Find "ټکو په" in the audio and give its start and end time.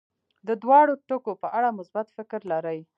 1.07-1.47